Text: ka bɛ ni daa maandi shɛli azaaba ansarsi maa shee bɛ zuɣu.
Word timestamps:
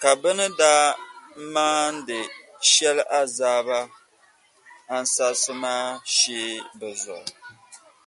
ka 0.00 0.10
bɛ 0.20 0.30
ni 0.38 0.46
daa 0.58 0.86
maandi 1.52 2.18
shɛli 2.70 3.02
azaaba 3.20 3.78
ansarsi 4.96 5.52
maa 5.62 5.86
shee 6.16 6.52
bɛ 6.78 6.88
zuɣu. 7.02 7.26